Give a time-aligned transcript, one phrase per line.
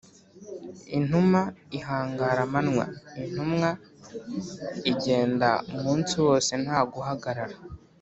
[0.97, 1.41] intuma
[1.77, 2.85] ihangara amanywa:
[3.21, 3.69] intumwa
[4.91, 7.57] igenda umunsi wose nta guhagarara